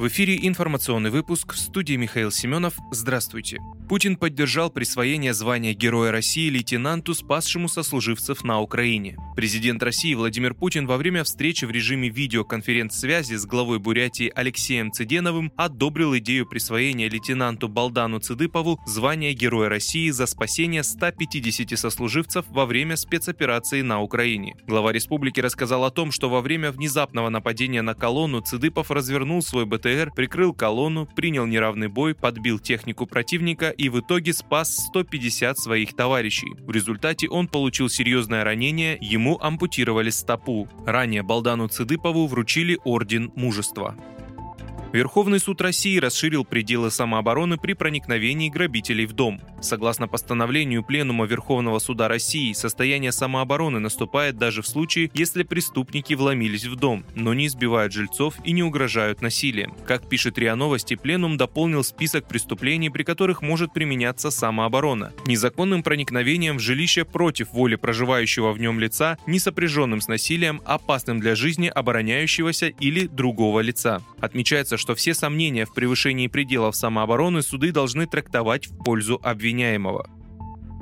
[0.00, 2.72] В эфире информационный выпуск в студии Михаил Семенов.
[2.90, 3.58] Здравствуйте.
[3.86, 9.18] Путин поддержал присвоение звания Героя России лейтенанту, спасшему сослуживцев на Украине.
[9.36, 15.52] Президент России Владимир Путин во время встречи в режиме видеоконференц-связи с главой Бурятии Алексеем Цыденовым
[15.56, 22.96] одобрил идею присвоения лейтенанту Балдану Цыдыпову звания Героя России за спасение 150 сослуживцев во время
[22.96, 24.54] спецоперации на Украине.
[24.66, 29.66] Глава республики рассказал о том, что во время внезапного нападения на колонну Цыдыпов развернул свой
[29.66, 35.94] БТР, прикрыл колонну, принял неравный бой, подбил технику противника и в итоге спас 150 своих
[35.94, 36.52] товарищей.
[36.60, 40.68] В результате он получил серьезное ранение, ему ампутировали стопу.
[40.86, 43.96] Ранее Балдану Цыдыпову вручили Орден Мужества.
[44.92, 49.40] Верховный суд России расширил пределы самообороны при проникновении грабителей в дом.
[49.60, 56.64] Согласно постановлению Пленума Верховного суда России, состояние самообороны наступает даже в случае, если преступники вломились
[56.64, 59.76] в дом, но не избивают жильцов и не угрожают насилием.
[59.86, 65.12] Как пишет РИА Новости, Пленум дополнил список преступлений, при которых может применяться самооборона.
[65.24, 71.20] Незаконным проникновением в жилище против воли проживающего в нем лица, не сопряженным с насилием, опасным
[71.20, 74.02] для жизни обороняющегося или другого лица.
[74.20, 80.08] Отмечается, что все сомнения в превышении пределов самообороны суды должны трактовать в пользу обвиняемого.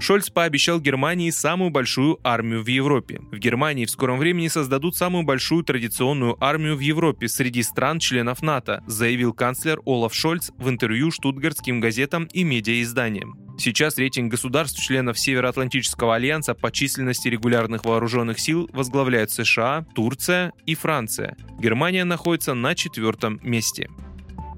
[0.01, 3.21] Шольц пообещал Германии самую большую армию в Европе.
[3.33, 8.85] В Германии в скором времени создадут самую большую традиционную армию в Европе среди стран-членов НАТО,
[8.87, 13.48] заявил канцлер Олаф Шольц в интервью штутгартским газетам и медиаизданиям.
[13.59, 21.37] Сейчас рейтинг государств-членов Североатлантического альянса по численности регулярных вооруженных сил возглавляют США, Турция и Франция.
[21.59, 23.91] Германия находится на четвертом месте.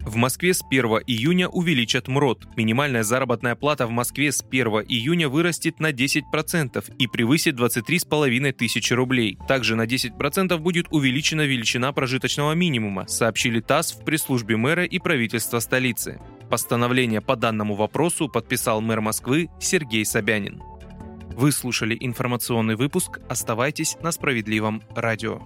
[0.05, 2.57] В Москве с 1 июня увеличат МРОД.
[2.57, 8.93] Минимальная заработная плата в Москве с 1 июня вырастет на 10% и превысит 23,5 тысячи
[8.93, 9.39] рублей.
[9.49, 15.59] Также на 10% будет увеличена величина прожиточного минимума, сообщили ТАСС в пресс-службе мэра и правительства
[15.59, 16.21] столицы.
[16.51, 20.61] Постановление по данному вопросу подписал мэр Москвы Сергей Собянин.
[21.37, 23.21] Вы слушали информационный выпуск.
[23.29, 25.43] Оставайтесь на справедливом радио.